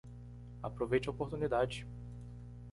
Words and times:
Aproveite 0.63 1.07
a 1.07 1.11
oportunidade 1.11 1.85